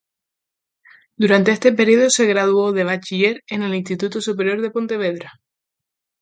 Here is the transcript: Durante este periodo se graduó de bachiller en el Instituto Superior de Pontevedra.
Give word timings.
Durante 1.15 1.51
este 1.51 1.73
periodo 1.73 2.09
se 2.09 2.25
graduó 2.25 2.71
de 2.71 2.83
bachiller 2.83 3.43
en 3.47 3.61
el 3.61 3.75
Instituto 3.75 4.19
Superior 4.19 4.59
de 4.59 4.71
Pontevedra. 4.71 5.29